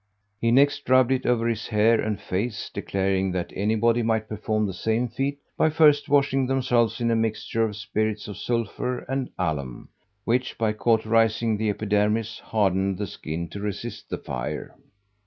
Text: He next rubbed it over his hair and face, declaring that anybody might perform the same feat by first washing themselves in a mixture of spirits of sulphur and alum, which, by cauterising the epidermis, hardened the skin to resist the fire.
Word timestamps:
He 0.39 0.49
next 0.49 0.89
rubbed 0.89 1.11
it 1.11 1.27
over 1.27 1.47
his 1.47 1.67
hair 1.67 2.01
and 2.01 2.19
face, 2.19 2.71
declaring 2.73 3.33
that 3.33 3.53
anybody 3.55 4.01
might 4.01 4.27
perform 4.29 4.65
the 4.65 4.73
same 4.73 5.07
feat 5.07 5.37
by 5.55 5.69
first 5.69 6.09
washing 6.09 6.47
themselves 6.47 6.99
in 6.99 7.11
a 7.11 7.15
mixture 7.15 7.63
of 7.63 7.75
spirits 7.75 8.27
of 8.27 8.35
sulphur 8.37 9.01
and 9.07 9.29
alum, 9.37 9.89
which, 10.25 10.57
by 10.57 10.73
cauterising 10.73 11.55
the 11.55 11.69
epidermis, 11.69 12.39
hardened 12.39 12.97
the 12.97 13.05
skin 13.05 13.47
to 13.49 13.59
resist 13.59 14.09
the 14.09 14.17
fire. 14.17 14.73